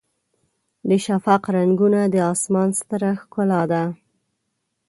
د 0.87 0.89
شفق 1.05 1.41
رنګونه 1.57 2.01
د 2.13 2.15
اسمان 2.33 2.69
ستره 2.79 3.11
ښکلا 3.21 3.61
ده. 3.71 3.83